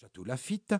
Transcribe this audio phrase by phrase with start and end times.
[0.00, 0.76] Château Lafitte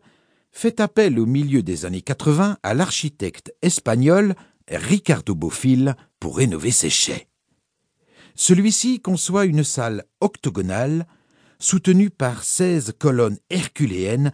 [0.53, 4.37] fait appel au milieu des années 80 à l'architecte espagnol
[4.71, 7.27] Ricardo Bofill pour rénover ses chais.
[8.37, 11.05] Celui-ci conçoit une salle octogonale
[11.59, 14.31] soutenue par 16 colonnes herculéennes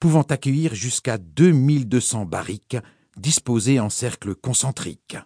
[0.00, 2.76] pouvant accueillir jusqu'à 2200 barriques
[3.16, 5.16] disposées en cercles concentriques.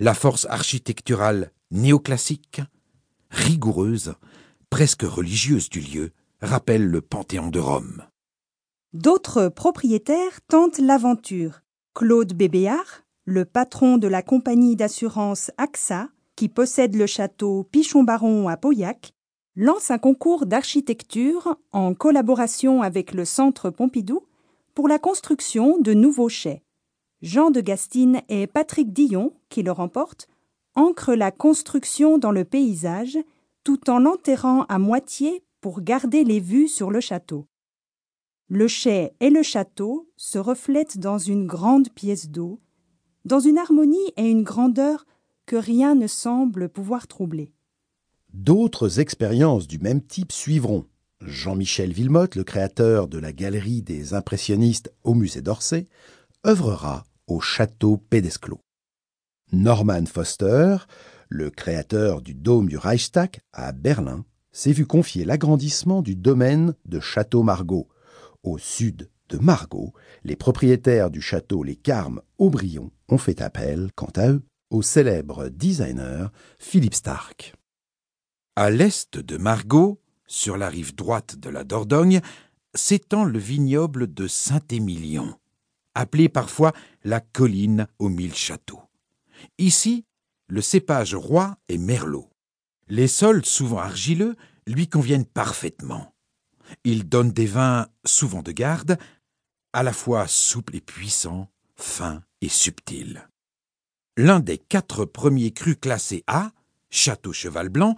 [0.00, 2.60] La force architecturale néoclassique,
[3.30, 4.16] rigoureuse,
[4.68, 8.04] presque religieuse du lieu, rappelle le Panthéon de Rome.
[8.94, 11.60] D'autres propriétaires tentent l'aventure.
[11.94, 18.56] Claude Bébéard, le patron de la compagnie d'assurance AXA, qui possède le château Pichon-Baron à
[18.56, 19.12] Pauillac,
[19.56, 24.22] lance un concours d'architecture en collaboration avec le Centre Pompidou
[24.74, 26.62] pour la construction de nouveaux chais.
[27.20, 30.28] Jean de Gastine et Patrick Dillon, qui le remportent,
[30.76, 33.18] ancrent la construction dans le paysage
[33.64, 37.46] tout en l'enterrant à moitié pour garder les vues sur le château.
[38.50, 42.60] Le chai et le château se reflètent dans une grande pièce d'eau,
[43.26, 45.04] dans une harmonie et une grandeur
[45.44, 47.52] que rien ne semble pouvoir troubler.
[48.32, 50.86] D'autres expériences du même type suivront.
[51.20, 55.86] Jean-Michel Villemotte, le créateur de la galerie des impressionnistes au musée d'Orsay,
[56.46, 58.60] œuvrera au château Pédesclos.
[59.52, 60.76] Norman Foster,
[61.28, 67.00] le créateur du dôme du Reichstag à Berlin, s'est vu confier l'agrandissement du domaine de
[67.00, 67.88] Château Margaux,
[68.42, 69.92] au sud de Margaux,
[70.24, 75.48] les propriétaires du château Les Carmes Aubryon ont fait appel, quant à eux, au célèbre
[75.48, 77.54] designer Philippe Stark.
[78.56, 82.20] À l'est de Margaux, sur la rive droite de la Dordogne,
[82.74, 85.38] s'étend le vignoble de Saint-Émilion,
[85.94, 86.72] appelé parfois
[87.04, 88.82] la colline aux mille châteaux.
[89.58, 90.04] Ici,
[90.48, 92.30] le cépage roi est merlot.
[92.88, 96.14] Les sols, souvent argileux, lui conviennent parfaitement.
[96.84, 98.98] Il donne des vins souvent de garde,
[99.72, 103.28] à la fois souples et puissants, fins et subtils.
[104.16, 106.50] L'un des quatre premiers crus classés A,
[106.90, 107.96] Château Cheval Blanc,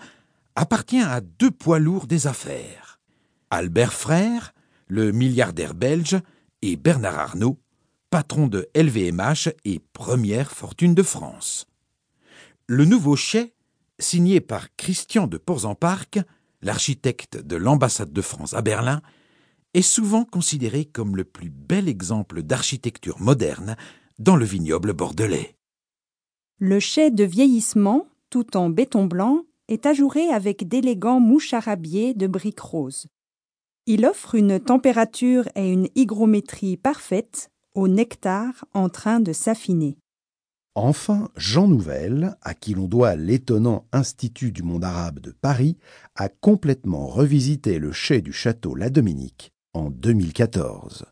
[0.55, 3.01] appartient à deux poids lourds des affaires.
[3.51, 4.53] Albert Frère,
[4.89, 6.19] le milliardaire belge,
[6.63, 7.59] et Bernard Arnault,
[8.11, 11.67] patron de LVMH et première fortune de France.
[12.67, 13.55] Le nouveau chai,
[13.99, 16.19] signé par Christian de Porzenparc,
[16.63, 19.01] l'architecte de l'ambassade de France à Berlin,
[19.75, 23.77] est souvent considéré comme le plus bel exemple d'architecture moderne
[24.19, 25.57] dans le vignoble bordelais.
[26.59, 32.61] Le chai de vieillissement, tout en béton blanc, est ajouré avec d'élégants moucharabiers de briques
[32.61, 33.07] roses.
[33.87, 39.97] Il offre une température et une hygrométrie parfaites au nectar en train de s'affiner.
[40.77, 45.77] Enfin, Jean Nouvel, à qui l'on doit l'étonnant Institut du monde arabe de Paris,
[46.15, 51.07] a complètement revisité le chai du château La Dominique en 2014.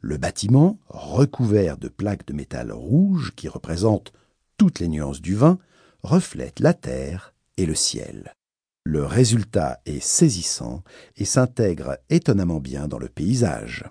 [0.00, 4.12] Le bâtiment, recouvert de plaques de métal rouge qui représentent
[4.56, 5.58] toutes les nuances du vin,
[6.02, 8.34] reflète la terre et le ciel.
[8.84, 10.82] Le résultat est saisissant
[11.16, 13.84] et s'intègre étonnamment bien dans le paysage.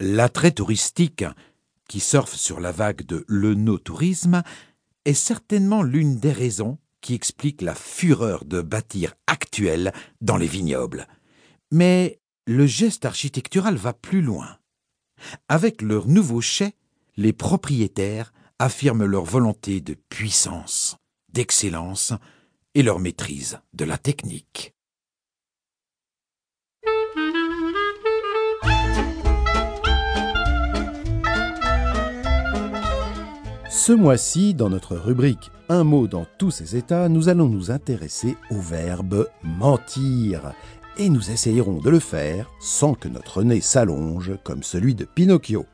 [0.00, 1.24] L'attrait touristique
[1.90, 4.44] qui sur la vague de l'euno-tourisme,
[5.04, 11.08] est certainement l'une des raisons qui explique la fureur de bâtir actuelle dans les vignobles.
[11.72, 14.58] Mais le geste architectural va plus loin.
[15.48, 16.76] Avec leur nouveau chai,
[17.16, 20.96] les propriétaires affirment leur volonté de puissance,
[21.32, 22.12] d'excellence
[22.76, 24.74] et leur maîtrise de la technique.
[33.82, 38.36] Ce mois-ci, dans notre rubrique Un mot dans tous ses états, nous allons nous intéresser
[38.50, 40.52] au verbe mentir.
[40.98, 45.64] Et nous essayerons de le faire sans que notre nez s'allonge comme celui de Pinocchio.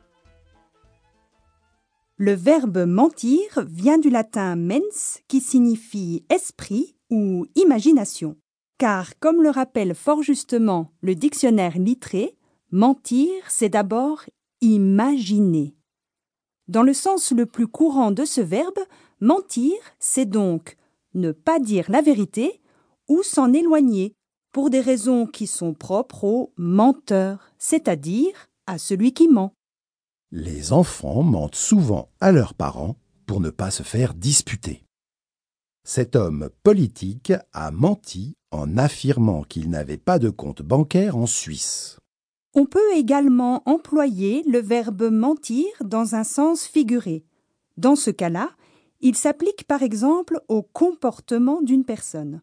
[2.15, 8.37] Le verbe mentir vient du latin mens qui signifie esprit ou imagination.
[8.77, 12.37] Car, comme le rappelle fort justement le dictionnaire littré,
[12.71, 14.21] mentir, c'est d'abord
[14.61, 15.76] imaginer.
[16.67, 18.79] Dans le sens le plus courant de ce verbe,
[19.21, 20.75] mentir, c'est donc
[21.13, 22.61] ne pas dire la vérité
[23.07, 24.13] ou s'en éloigner
[24.51, 28.33] pour des raisons qui sont propres au menteur, c'est-à-dire
[28.65, 29.53] à celui qui ment.
[30.31, 34.83] Les enfants mentent souvent à leurs parents pour ne pas se faire disputer.
[35.85, 41.97] Cet homme politique a menti en affirmant qu'il n'avait pas de compte bancaire en Suisse.
[42.59, 47.23] On peut également employer le verbe mentir dans un sens figuré.
[47.77, 48.49] Dans ce cas-là,
[48.99, 52.41] il s'applique par exemple au comportement d'une personne.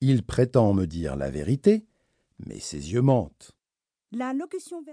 [0.00, 1.88] Il prétend me dire la vérité,
[2.46, 3.50] mais ses yeux mentent.
[4.12, 4.90] La locution verbale